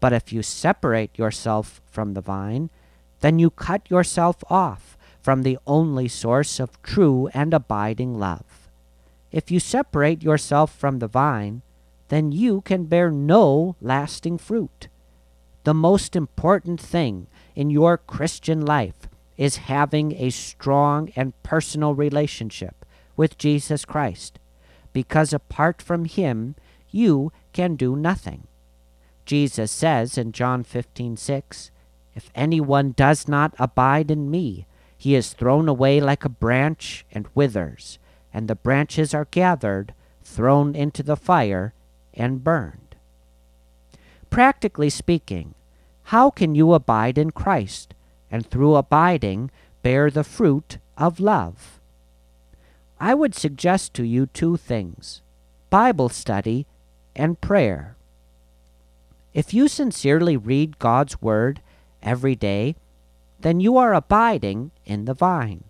But 0.00 0.12
if 0.12 0.32
you 0.32 0.42
separate 0.42 1.16
yourself 1.16 1.80
from 1.86 2.14
the 2.14 2.20
vine, 2.20 2.70
then 3.20 3.38
you 3.38 3.50
cut 3.50 3.88
yourself 3.88 4.42
off 4.50 4.98
from 5.22 5.42
the 5.42 5.58
only 5.66 6.08
source 6.08 6.58
of 6.58 6.82
true 6.82 7.28
and 7.32 7.54
abiding 7.54 8.18
love. 8.18 8.68
If 9.30 9.50
you 9.50 9.60
separate 9.60 10.22
yourself 10.22 10.74
from 10.74 10.98
the 10.98 11.08
vine, 11.08 11.62
then 12.08 12.32
you 12.32 12.60
can 12.62 12.84
bear 12.84 13.10
no 13.10 13.76
lasting 13.80 14.38
fruit. 14.38 14.88
The 15.64 15.74
most 15.74 16.16
important 16.16 16.80
thing 16.80 17.26
in 17.54 17.70
your 17.70 17.98
Christian 17.98 18.64
life 18.64 19.08
is 19.36 19.56
having 19.56 20.12
a 20.12 20.30
strong 20.30 21.10
and 21.14 21.40
personal 21.42 21.94
relationship 21.94 22.84
with 23.16 23.38
Jesus 23.38 23.84
Christ, 23.84 24.38
because 24.92 25.32
apart 25.32 25.82
from 25.82 26.06
Him, 26.06 26.54
you 26.90 27.32
can 27.52 27.76
do 27.76 27.96
nothing. 27.96 28.46
Jesus 29.26 29.70
says 29.70 30.16
in 30.16 30.32
John 30.32 30.64
15 30.64 31.16
6, 31.16 31.70
If 32.14 32.30
anyone 32.34 32.92
does 32.92 33.28
not 33.28 33.54
abide 33.58 34.10
in 34.10 34.30
me, 34.30 34.66
he 34.96 35.14
is 35.14 35.32
thrown 35.32 35.68
away 35.68 36.00
like 36.00 36.24
a 36.24 36.28
branch 36.28 37.06
and 37.12 37.28
withers, 37.34 37.98
and 38.32 38.48
the 38.48 38.56
branches 38.56 39.14
are 39.14 39.28
gathered, 39.30 39.94
thrown 40.24 40.74
into 40.74 41.02
the 41.04 41.16
fire, 41.16 41.72
and 42.18 42.44
burned. 42.44 42.96
Practically 44.28 44.90
speaking, 44.90 45.54
how 46.04 46.30
can 46.30 46.54
you 46.54 46.74
abide 46.74 47.16
in 47.16 47.30
Christ 47.30 47.94
and 48.30 48.44
through 48.46 48.74
abiding 48.76 49.50
bear 49.82 50.10
the 50.10 50.24
fruit 50.24 50.78
of 50.98 51.20
love? 51.20 51.80
I 53.00 53.14
would 53.14 53.34
suggest 53.34 53.94
to 53.94 54.04
you 54.04 54.26
two 54.26 54.56
things 54.56 55.22
Bible 55.70 56.08
study 56.08 56.66
and 57.14 57.40
prayer. 57.40 57.96
If 59.32 59.54
you 59.54 59.68
sincerely 59.68 60.36
read 60.36 60.78
God's 60.78 61.22
Word 61.22 61.60
every 62.02 62.34
day, 62.34 62.74
then 63.40 63.60
you 63.60 63.76
are 63.76 63.94
abiding 63.94 64.72
in 64.84 65.04
the 65.04 65.14
vine. 65.14 65.64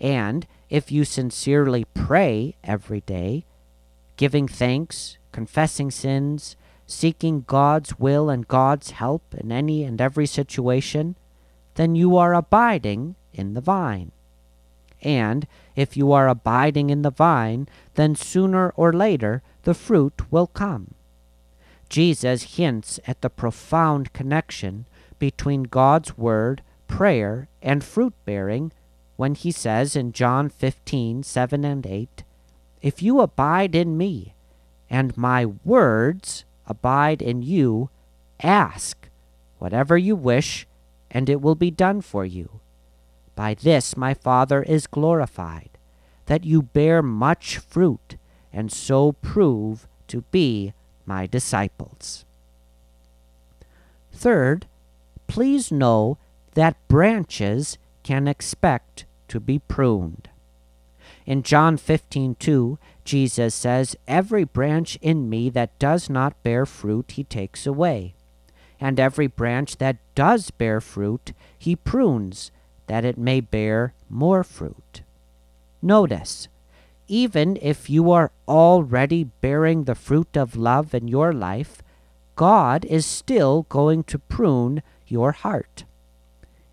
And 0.00 0.46
if 0.70 0.92
you 0.92 1.04
sincerely 1.04 1.86
pray 1.94 2.54
every 2.62 3.00
day, 3.00 3.44
giving 4.16 4.46
thanks, 4.46 5.18
confessing 5.34 5.90
sins, 5.90 6.54
seeking 6.86 7.44
God's 7.48 7.98
will 7.98 8.30
and 8.30 8.46
God's 8.46 8.92
help 8.92 9.34
in 9.34 9.50
any 9.50 9.82
and 9.82 10.00
every 10.00 10.26
situation, 10.26 11.16
then 11.74 11.96
you 11.96 12.16
are 12.16 12.34
abiding 12.34 13.16
in 13.32 13.54
the 13.54 13.60
vine. 13.60 14.12
And 15.02 15.48
if 15.74 15.96
you 15.96 16.12
are 16.12 16.28
abiding 16.28 16.88
in 16.88 17.02
the 17.02 17.10
vine, 17.10 17.66
then 17.94 18.14
sooner 18.14 18.70
or 18.76 18.92
later 18.92 19.42
the 19.64 19.74
fruit 19.74 20.30
will 20.30 20.46
come. 20.46 20.94
Jesus 21.88 22.54
hints 22.56 23.00
at 23.04 23.20
the 23.20 23.28
profound 23.28 24.12
connection 24.12 24.86
between 25.18 25.64
God's 25.64 26.16
Word, 26.16 26.62
prayer, 26.86 27.48
and 27.60 27.82
fruit 27.82 28.14
bearing 28.24 28.70
when 29.16 29.34
he 29.34 29.50
says 29.50 29.96
in 29.96 30.12
John 30.12 30.48
15 30.48 31.24
7 31.24 31.64
and 31.64 31.84
8, 31.84 32.22
If 32.82 33.02
you 33.02 33.20
abide 33.20 33.74
in 33.74 33.98
me, 33.98 34.34
and 34.88 35.16
my 35.16 35.46
words 35.46 36.44
abide 36.66 37.22
in 37.22 37.42
you, 37.42 37.90
ask 38.42 39.08
whatever 39.58 39.96
you 39.96 40.16
wish, 40.16 40.66
and 41.10 41.28
it 41.28 41.40
will 41.40 41.54
be 41.54 41.70
done 41.70 42.00
for 42.00 42.24
you. 42.24 42.60
By 43.34 43.54
this 43.54 43.96
my 43.96 44.14
Father 44.14 44.62
is 44.62 44.86
glorified, 44.86 45.70
that 46.26 46.44
you 46.44 46.62
bear 46.62 47.02
much 47.02 47.58
fruit, 47.58 48.16
and 48.52 48.72
so 48.72 49.12
prove 49.12 49.86
to 50.08 50.22
be 50.30 50.72
my 51.06 51.26
disciples. 51.26 52.24
Third, 54.12 54.66
please 55.26 55.72
know 55.72 56.18
that 56.54 56.76
branches 56.88 57.78
can 58.02 58.28
expect 58.28 59.06
to 59.28 59.40
be 59.40 59.58
pruned. 59.58 60.28
In 61.26 61.42
John 61.42 61.76
15 61.76 62.36
2, 62.36 62.78
Jesus 63.04 63.54
says, 63.54 63.96
Every 64.06 64.44
branch 64.44 64.98
in 65.00 65.28
me 65.28 65.48
that 65.50 65.78
does 65.78 66.10
not 66.10 66.42
bear 66.42 66.66
fruit, 66.66 67.12
he 67.12 67.24
takes 67.24 67.66
away. 67.66 68.14
And 68.80 69.00
every 69.00 69.26
branch 69.26 69.78
that 69.78 69.96
does 70.14 70.50
bear 70.50 70.80
fruit, 70.80 71.32
he 71.58 71.76
prunes, 71.76 72.50
that 72.86 73.04
it 73.04 73.16
may 73.16 73.40
bear 73.40 73.94
more 74.10 74.44
fruit. 74.44 75.02
Notice, 75.80 76.48
even 77.08 77.58
if 77.60 77.88
you 77.88 78.10
are 78.10 78.30
already 78.48 79.24
bearing 79.24 79.84
the 79.84 79.94
fruit 79.94 80.36
of 80.36 80.56
love 80.56 80.94
in 80.94 81.08
your 81.08 81.32
life, 81.32 81.82
God 82.36 82.84
is 82.86 83.06
still 83.06 83.66
going 83.68 84.04
to 84.04 84.18
prune 84.18 84.82
your 85.06 85.32
heart. 85.32 85.84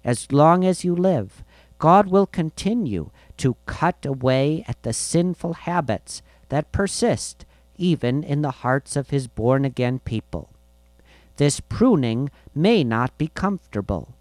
As 0.03 0.31
long 0.31 0.65
as 0.65 0.83
you 0.83 0.95
live, 0.95 1.43
God 1.77 2.07
will 2.07 2.25
continue 2.25 3.11
to 3.41 3.57
cut 3.65 4.05
away 4.05 4.63
at 4.67 4.83
the 4.83 4.93
sinful 4.93 5.53
habits 5.65 6.21
that 6.49 6.71
persist 6.71 7.43
even 7.75 8.23
in 8.23 8.43
the 8.43 8.61
hearts 8.61 8.95
of 8.95 9.09
his 9.09 9.27
born 9.27 9.65
again 9.65 9.97
people. 9.97 10.51
This 11.37 11.59
pruning 11.59 12.29
may 12.53 12.83
not 12.83 13.17
be 13.17 13.29
comfortable, 13.29 14.13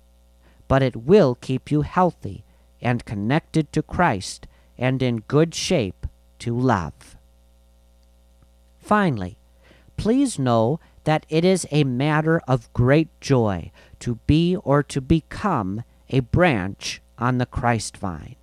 but 0.69 0.83
it 0.83 0.97
will 0.97 1.35
keep 1.35 1.71
you 1.71 1.83
healthy 1.83 2.45
and 2.81 3.05
connected 3.05 3.71
to 3.75 3.83
Christ 3.83 4.47
and 4.79 5.03
in 5.03 5.19
good 5.29 5.55
shape 5.55 6.07
to 6.39 6.59
love. 6.59 7.19
Finally, 8.79 9.37
please 9.99 10.39
know 10.39 10.81
that 11.05 11.27
it 11.29 11.45
is 11.45 11.67
a 11.71 11.85
matter 11.85 12.41
of 12.49 12.73
great 12.73 13.09
joy 13.21 13.71
to 13.99 14.15
be 14.27 14.57
or 14.57 14.83
to 14.85 15.03
become 15.03 15.83
a 16.09 16.21
branch 16.21 17.03
on 17.19 17.37
the 17.37 17.45
Christ 17.45 17.99
vine. 17.99 18.37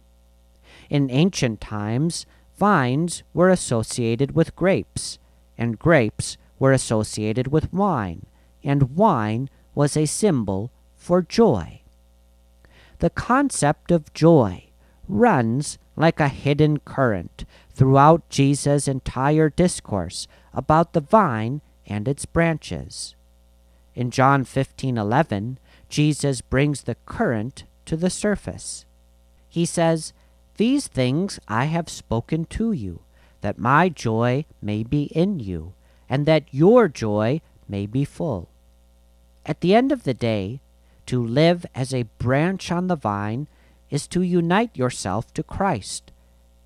In 0.89 1.11
ancient 1.11 1.59
times, 1.59 2.25
vines 2.57 3.23
were 3.33 3.49
associated 3.49 4.35
with 4.35 4.55
grapes, 4.55 5.19
and 5.57 5.79
grapes 5.79 6.37
were 6.59 6.71
associated 6.71 7.47
with 7.47 7.73
wine, 7.73 8.25
and 8.63 8.95
wine 8.95 9.49
was 9.75 9.95
a 9.95 10.05
symbol 10.05 10.71
for 10.95 11.21
joy. 11.21 11.81
The 12.99 13.09
concept 13.09 13.91
of 13.91 14.13
joy 14.13 14.69
runs 15.07 15.77
like 15.95 16.19
a 16.19 16.27
hidden 16.29 16.79
current 16.79 17.45
throughout 17.69 18.27
Jesus' 18.29 18.87
entire 18.87 19.49
discourse 19.49 20.27
about 20.53 20.93
the 20.93 21.01
vine 21.01 21.61
and 21.85 22.07
its 22.07 22.25
branches. 22.25 23.15
In 23.95 24.11
John 24.11 24.45
15:11, 24.45 25.57
Jesus 25.89 26.41
brings 26.41 26.83
the 26.83 26.95
current 27.05 27.65
to 27.85 27.95
the 27.95 28.09
surface. 28.09 28.85
He 29.47 29.65
says, 29.65 30.13
These 30.57 30.87
things 30.87 31.39
I 31.47 31.65
have 31.65 31.89
spoken 31.89 32.45
to 32.45 32.71
you, 32.71 33.01
that 33.41 33.59
my 33.59 33.89
joy 33.89 34.45
may 34.61 34.83
be 34.83 35.03
in 35.03 35.39
you, 35.39 35.73
and 36.09 36.25
that 36.25 36.51
your 36.51 36.87
joy 36.87 37.41
may 37.69 37.85
be 37.85 38.03
full. 38.03 38.49
At 39.45 39.61
the 39.61 39.75
end 39.75 39.91
of 39.91 40.03
the 40.03 40.13
day, 40.13 40.59
to 41.05 41.25
live 41.25 41.65
as 41.73 41.93
a 41.93 42.09
branch 42.17 42.71
on 42.71 42.87
the 42.87 42.95
vine 42.95 43.47
is 43.89 44.07
to 44.07 44.21
unite 44.21 44.75
yourself 44.75 45.33
to 45.33 45.43
Christ 45.43 46.11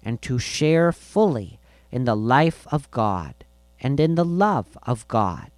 and 0.04 0.22
to 0.24 0.40
share 0.40 0.92
fully 0.92 1.60
in 1.92 2.06
the 2.06 2.16
life 2.16 2.66
of 2.72 2.90
God 2.92 3.36
and 3.80 4.00
in 4.00 4.16
the 4.16 4.26
love 4.26 4.78
of 4.84 5.08
God. 5.08 5.52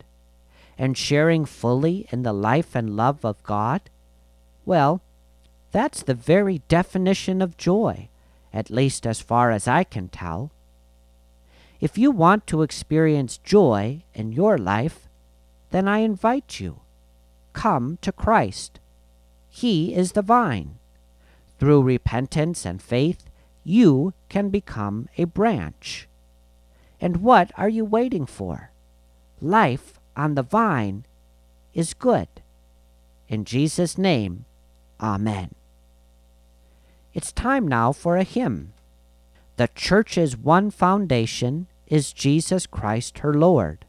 And 0.78 0.98
sharing 0.98 1.46
fully 1.46 2.08
in 2.12 2.24
the 2.24 2.34
life 2.34 2.76
and 2.76 2.98
love 2.98 3.24
of 3.24 3.42
God, 3.44 3.82
well, 4.66 5.02
that's 5.72 6.04
the 6.04 6.16
very 6.16 6.62
definition 6.68 7.42
of 7.42 7.58
joy, 7.58 8.10
at 8.54 8.70
least 8.70 9.08
as 9.08 9.20
far 9.20 9.52
as 9.52 9.68
I 9.68 9.84
can 9.84 10.08
tell. 10.08 10.52
If 11.82 11.98
you 11.98 12.12
want 12.12 12.48
to 12.48 12.62
experience 12.62 13.38
joy 13.38 14.04
in 14.14 14.32
your 14.32 14.58
life, 14.58 15.10
then 15.72 15.88
I 15.88 16.00
invite 16.00 16.60
you. 16.60 16.82
Come 17.54 17.98
to 18.02 18.12
Christ. 18.12 18.80
He 19.50 19.94
is 19.94 20.14
the 20.14 20.22
vine. 20.22 20.78
Through 21.60 21.82
repentance 21.84 22.66
and 22.66 22.82
faith, 22.82 23.26
you 23.64 24.14
can 24.30 24.50
become 24.50 25.10
a 25.18 25.26
branch. 25.26 26.08
And 27.02 27.18
what 27.18 27.52
are 27.58 27.70
you 27.70 27.86
waiting 27.86 28.26
for? 28.26 28.72
Life 29.42 30.00
on 30.16 30.36
the 30.36 30.44
vine 30.44 31.06
is 31.74 31.94
good. 31.94 32.28
In 33.28 33.46
Jesus' 33.46 33.98
name, 33.98 34.46
Amen. 35.02 35.56
It's 37.14 37.32
time 37.32 37.68
now 37.68 37.92
for 37.92 38.18
a 38.18 38.24
hymn. 38.24 38.74
The 39.58 39.70
church's 39.76 40.36
one 40.36 40.72
foundation 40.72 41.68
is 41.86 42.12
Jesus 42.12 42.66
Christ 42.66 43.20
her 43.20 43.34
Lord. 43.34 43.86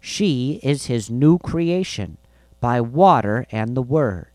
She 0.00 0.60
is 0.62 0.86
his 0.86 1.08
new 1.08 1.38
creation 1.38 2.18
by 2.60 2.80
water 2.82 3.46
and 3.50 3.74
the 3.74 3.82
word. 3.82 4.28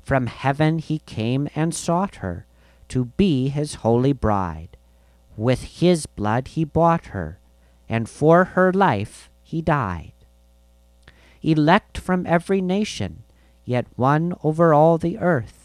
From 0.00 0.28
heaven 0.28 0.78
he 0.78 1.00
came 1.00 1.48
and 1.54 1.74
sought 1.74 2.16
her 2.16 2.46
to 2.88 3.06
be 3.16 3.48
his 3.50 3.76
holy 3.76 4.14
bride. 4.14 4.76
With 5.36 5.62
his 5.80 6.06
blood 6.06 6.48
he 6.48 6.64
bought 6.64 7.06
her, 7.06 7.38
and 7.88 8.08
for 8.08 8.44
her 8.56 8.72
life 8.72 9.30
he 9.42 9.60
died. 9.60 10.12
Elect 11.42 11.98
from 11.98 12.26
every 12.26 12.60
nation, 12.60 13.24
yet 13.64 13.86
one 13.96 14.34
over 14.42 14.72
all 14.72 14.96
the 14.96 15.18
earth 15.18 15.61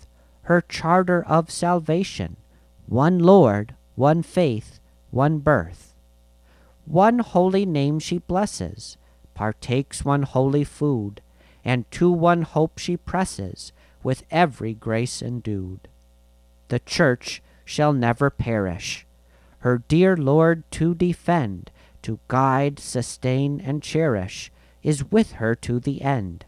her 0.48 0.62
charter 0.62 1.22
of 1.26 1.52
salvation 1.52 2.38
one 2.86 3.20
Lord, 3.20 3.76
one 3.96 4.24
faith, 4.24 4.80
one 5.12 5.40
birth. 5.40 5.94
One 6.86 7.20
holy 7.20 7.66
name 7.66 8.00
she 8.00 8.20
blesses, 8.20 8.96
partakes 9.34 10.06
one 10.06 10.24
holy 10.24 10.64
food, 10.64 11.20
and 11.66 11.84
to 11.92 12.10
one 12.10 12.44
hope 12.44 12.78
she 12.78 12.96
presses, 12.96 13.74
with 14.02 14.24
every 14.32 14.74
grace 14.74 15.22
endued. 15.22 15.90
The 16.70 16.80
church 16.80 17.42
shall 17.66 17.92
never 17.92 18.30
perish, 18.30 19.06
her 19.60 19.84
dear 19.90 20.16
Lord 20.16 20.64
to 20.72 20.96
defend, 20.96 21.72
to 22.04 22.20
guide, 22.30 22.80
sustain, 22.80 23.60
and 23.60 23.84
cherish, 23.84 24.50
is 24.82 25.12
with 25.12 25.34
her 25.34 25.56
to 25.56 25.82
the 25.82 26.02
end. 26.04 26.46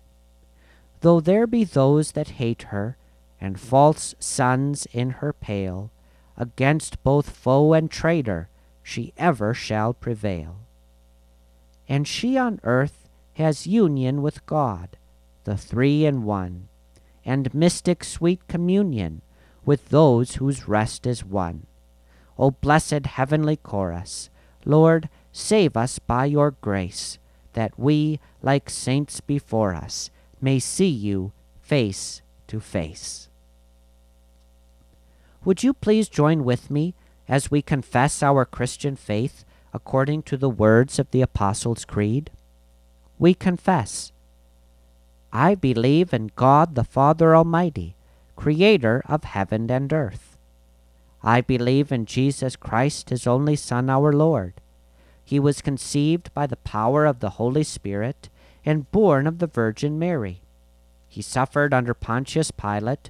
Though 1.02 1.20
there 1.20 1.46
be 1.46 1.66
those 1.66 2.14
that 2.14 2.40
hate 2.40 2.62
her, 2.72 2.96
and 3.42 3.60
false 3.60 4.16
sons 4.20 4.88
in 4.92 5.10
her 5.12 5.34
pale, 5.34 5.92
against 6.38 7.04
both 7.04 7.30
foe 7.30 7.74
and 7.74 7.90
traitor 7.92 8.50
she 8.84 9.14
ever 9.18 9.54
shall 9.54 9.94
prevail. 9.94 10.58
And 11.88 12.08
she 12.08 12.38
on 12.38 12.60
earth 12.64 13.10
has 13.34 13.68
union 13.68 14.22
with 14.22 14.46
God, 14.46 14.98
the 15.44 15.58
three 15.58 16.06
in 16.06 16.24
one, 16.24 16.68
and 17.26 17.54
mystic 17.54 18.04
sweet 18.04 18.48
communion 18.48 19.22
with 19.66 19.90
those 19.90 20.36
whose 20.36 20.68
rest 20.68 21.06
is 21.06 21.24
won. 21.24 21.66
O 22.38 22.52
blessed 22.52 23.06
heavenly 23.06 23.56
chorus, 23.56 24.30
Lord, 24.66 25.10
save 25.32 25.78
us 25.78 26.00
by 26.00 26.26
your 26.26 26.52
grace, 26.52 27.18
that 27.54 27.78
we, 27.78 28.20
like 28.42 28.70
saints 28.70 29.22
before 29.22 29.74
us, 29.74 30.10
may 30.42 30.60
see 30.60 30.88
you 30.88 31.32
face 31.62 32.22
to 32.48 32.60
face. 32.60 33.29
Would 35.46 35.64
you 35.64 35.74
please 35.74 36.10
join 36.10 36.44
with 36.44 36.70
me 36.70 36.96
as 37.28 37.50
we 37.50 37.62
confess 37.62 38.22
our 38.22 38.44
Christian 38.46 38.96
faith 38.96 39.46
according 39.74 40.24
to 40.24 40.38
the 40.38 40.50
words 40.50 41.00
of 41.00 41.10
the 41.12 41.22
Apostles' 41.22 41.86
Creed? 41.86 42.32
We 43.18 43.34
confess, 43.34 44.12
I 45.32 45.56
believe 45.56 46.14
in 46.14 46.32
God 46.36 46.76
the 46.76 46.84
Father 46.84 47.36
Almighty, 47.36 47.96
creator 48.36 49.02
of 49.08 49.24
heaven 49.24 49.70
and 49.70 49.92
earth. 49.94 50.38
I 51.22 51.42
believe 51.42 51.92
in 51.92 52.06
Jesus 52.06 52.56
Christ, 52.56 53.10
his 53.10 53.28
only 53.28 53.56
Son, 53.56 53.90
our 53.90 54.12
Lord. 54.12 54.54
He 55.24 55.40
was 55.40 55.62
conceived 55.62 56.34
by 56.34 56.48
the 56.48 56.58
power 56.58 57.06
of 57.06 57.20
the 57.20 57.32
Holy 57.32 57.64
Spirit 57.64 58.30
and 58.66 58.92
born 58.92 59.28
of 59.28 59.40
the 59.40 59.48
Virgin 59.48 60.00
Mary. 60.00 60.42
He 61.08 61.22
suffered 61.22 61.74
under 61.74 61.94
Pontius 61.94 62.52
Pilate, 62.52 63.10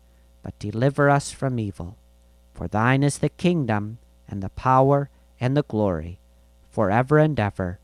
but 0.43 0.57
deliver 0.59 1.09
us 1.09 1.31
from 1.31 1.59
evil. 1.59 1.97
For 2.53 2.67
thine 2.67 3.03
is 3.03 3.19
the 3.19 3.29
kingdom, 3.29 3.97
and 4.27 4.41
the 4.41 4.49
power, 4.49 5.09
and 5.39 5.57
the 5.57 5.63
glory, 5.63 6.19
forever 6.69 7.17
and 7.17 7.39
ever. 7.39 7.79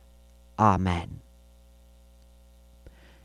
Amen. 0.60 1.22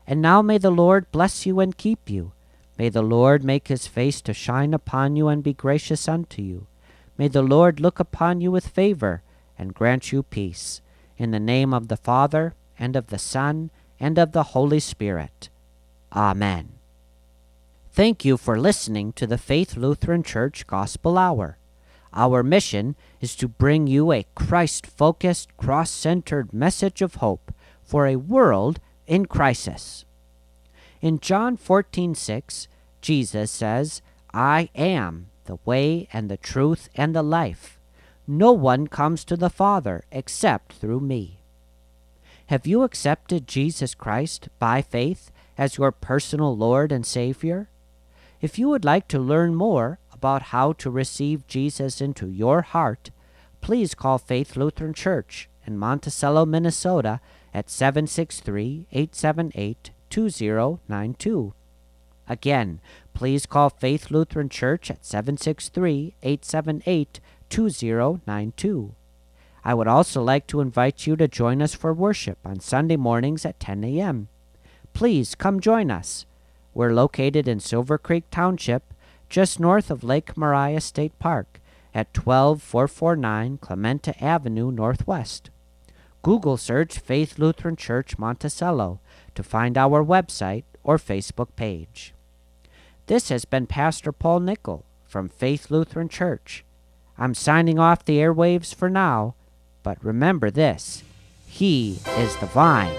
And 0.05 0.21
now 0.21 0.41
may 0.41 0.57
the 0.57 0.71
Lord 0.71 1.11
bless 1.11 1.45
you 1.45 1.59
and 1.59 1.77
keep 1.77 2.09
you. 2.09 2.31
May 2.77 2.89
the 2.89 3.03
Lord 3.03 3.43
make 3.43 3.67
his 3.67 3.87
face 3.87 4.19
to 4.21 4.33
shine 4.33 4.73
upon 4.73 5.15
you 5.15 5.27
and 5.27 5.43
be 5.43 5.53
gracious 5.53 6.07
unto 6.07 6.41
you. 6.41 6.67
May 7.17 7.27
the 7.27 7.43
Lord 7.43 7.79
look 7.79 7.99
upon 7.99 8.41
you 8.41 8.51
with 8.51 8.67
favor 8.67 9.21
and 9.57 9.73
grant 9.73 10.11
you 10.11 10.23
peace. 10.23 10.81
In 11.17 11.31
the 11.31 11.39
name 11.39 11.73
of 11.73 11.87
the 11.87 11.97
Father, 11.97 12.55
and 12.79 12.95
of 12.95 13.07
the 13.07 13.19
Son, 13.19 13.69
and 13.99 14.17
of 14.17 14.31
the 14.31 14.43
Holy 14.43 14.79
Spirit. 14.79 15.49
Amen. 16.11 16.72
Thank 17.95 18.25
you 18.25 18.37
for 18.37 18.59
listening 18.59 19.13
to 19.13 19.27
the 19.27 19.37
Faith 19.37 19.77
Lutheran 19.77 20.23
Church 20.23 20.65
Gospel 20.65 21.15
Hour. 21.15 21.59
Our 22.11 22.41
mission 22.41 22.95
is 23.21 23.35
to 23.35 23.47
bring 23.47 23.85
you 23.85 24.11
a 24.11 24.25
Christ 24.33 24.87
focused, 24.87 25.55
cross 25.57 25.91
centered 25.91 26.51
message 26.51 27.03
of 27.03 27.17
hope 27.17 27.53
for 27.83 28.07
a 28.07 28.15
world 28.15 28.79
in 29.05 29.27
crisis. 29.27 30.05
In 31.01 31.19
John 31.19 31.55
14 31.55 32.15
6, 32.15 32.67
Jesus 32.99 33.51
says, 33.51 34.01
I 34.33 34.69
am 34.73 35.27
the 35.45 35.59
way 35.63 36.07
and 36.11 36.31
the 36.31 36.37
truth 36.37 36.89
and 36.95 37.15
the 37.15 37.21
life. 37.21 37.77
No 38.25 38.53
one 38.53 38.87
comes 38.87 39.23
to 39.25 39.37
the 39.37 39.51
Father 39.51 40.03
except 40.11 40.73
through 40.73 41.01
me. 41.01 41.41
Have 42.47 42.65
you 42.65 42.81
accepted 42.81 43.47
Jesus 43.47 43.93
Christ 43.93 44.49
by 44.57 44.81
faith 44.81 45.31
as 45.59 45.77
your 45.77 45.91
personal 45.91 46.57
Lord 46.57 46.91
and 46.91 47.05
Savior? 47.05 47.69
If 48.43 48.59
you 48.59 48.67
would 48.67 48.83
like 48.83 49.07
to 49.07 49.19
learn 49.19 49.55
more 49.55 49.99
about 50.11 50.51
how 50.51 50.73
to 50.73 50.91
receive 50.91 51.47
Jesus 51.47 52.01
into 52.01 52.27
your 52.27 52.61
heart, 52.61 53.09
please 53.61 53.95
call 53.95 54.17
Faith 54.17 54.57
Lutheran 54.57 54.93
Church 54.93 55.47
in 55.65 55.77
Monticello, 55.77 56.45
Minnesota 56.45 57.21
at 57.53 57.69
763 57.69 58.87
878 58.91 59.91
2092. 60.09 61.53
Again, 62.27 62.81
please 63.13 63.45
call 63.45 63.69
Faith 63.69 64.11
Lutheran 64.11 64.49
Church 64.49 64.91
at 64.91 65.05
763 65.05 66.13
878 66.21 67.21
2092. 67.49 68.95
I 69.63 69.73
would 69.73 69.87
also 69.87 70.21
like 70.21 70.47
to 70.47 70.59
invite 70.59 71.07
you 71.07 71.15
to 71.15 71.29
join 71.29 71.61
us 71.61 71.75
for 71.75 71.93
worship 71.93 72.39
on 72.43 72.59
Sunday 72.59 72.97
mornings 72.97 73.45
at 73.45 73.61
10 73.61 73.85
a.m. 73.85 74.27
Please 74.91 75.33
come 75.33 75.61
join 75.61 75.89
us. 75.89 76.25
We're 76.73 76.93
located 76.93 77.47
in 77.47 77.59
Silver 77.59 77.97
Creek 77.97 78.25
Township, 78.31 78.93
just 79.29 79.59
north 79.59 79.91
of 79.91 80.03
Lake 80.03 80.35
Maria 80.35 80.81
State 80.81 81.17
Park 81.19 81.59
at 81.93 82.13
12449 82.13 83.59
Clementa 83.59 84.19
Avenue 84.21 84.71
Northwest. 84.71 85.51
Google 86.23 86.57
search 86.57 86.99
Faith 86.99 87.37
Lutheran 87.37 87.75
Church 87.75 88.17
Monticello 88.17 88.99
to 89.35 89.43
find 89.43 89.77
our 89.77 90.03
website 90.03 90.63
or 90.83 90.97
Facebook 90.97 91.49
page. 91.55 92.13
This 93.07 93.29
has 93.29 93.45
been 93.45 93.67
Pastor 93.67 94.11
Paul 94.11 94.39
Nickel 94.39 94.85
from 95.05 95.29
Faith 95.29 95.69
Lutheran 95.69 96.09
Church. 96.09 96.63
I'm 97.17 97.35
signing 97.35 97.77
off 97.77 98.05
the 98.05 98.17
airwaves 98.17 98.73
for 98.73 98.89
now, 98.89 99.35
but 99.83 100.03
remember 100.03 100.49
this 100.49 101.03
He 101.45 101.99
is 102.17 102.35
the 102.37 102.47
vine, 102.47 102.95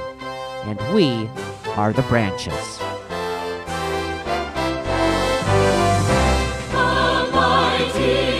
and 0.64 0.78
we 0.94 1.28
are 1.72 1.92
the 1.92 2.02
branches. 2.02 2.93
Force 7.94 8.33